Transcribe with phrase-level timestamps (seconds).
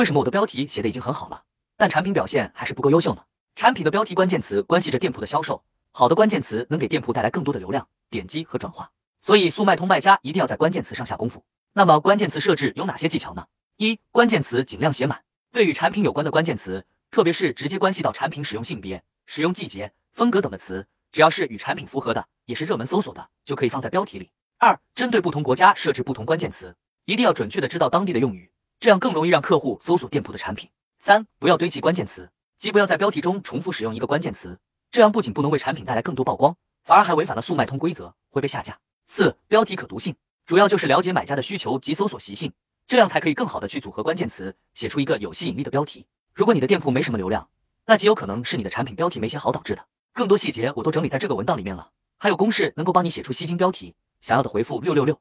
[0.00, 1.42] 为什么我的标题写的已经很好了，
[1.76, 3.22] 但产品表现还是不够优秀呢？
[3.54, 8.90] 产品的标题关键词关系着店铺的销售，好的关键词能给店铺带来更多的流量、点击和转化，
[9.20, 11.44] 所以速卖通卖家一定要在关键词上下功夫。
[11.74, 13.44] 那么关键词设置有哪些技巧呢？
[13.76, 24.30] 一、关键词尽量写满，对与产品有关的关键词，特别是直接关系到产品使用性别、使用季节、风格等的词，只要是与产品符合的，也是热门搜索的，就可以放在标题里。
[24.56, 26.74] 二、针对不同国家设置不同关键词，
[27.04, 28.49] 一定要准确的知道当地的用语，
[28.80, 30.70] 这样更容易让客户搜索店铺的产品。
[30.98, 34.58] 三、不要堆积关键词，既不要在标题中重复使用一个关键词，
[34.90, 38.78] 这样不仅不能为产品带来更多曝光，反而还违反了速卖通规则，会被下架。
[39.06, 42.50] 四、标题可读性，主要就是了解买家的需求及搜索习性，
[42.86, 46.06] 这样才可以更好的去组合关键词，写出一个有吸引力的标题。
[46.32, 47.46] 如果你的店铺没什么流量，
[47.84, 49.84] 那极有可能是你的产品标题没写好导致的。
[50.14, 53.94] 更多细节我都整理在这个文档里面了，还有公式能够帮你写出吸睛标题。
[54.22, 55.18] 想要的回复六六六。